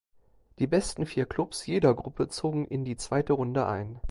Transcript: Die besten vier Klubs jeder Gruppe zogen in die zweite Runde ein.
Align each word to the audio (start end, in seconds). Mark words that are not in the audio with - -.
Die 0.57 0.65
besten 0.65 1.05
vier 1.05 1.27
Klubs 1.27 1.63
jeder 1.67 1.93
Gruppe 1.93 2.27
zogen 2.27 2.65
in 2.65 2.83
die 2.83 2.95
zweite 2.97 3.33
Runde 3.33 3.67
ein. 3.67 3.99